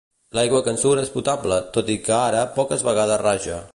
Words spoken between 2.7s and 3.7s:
vegades raja.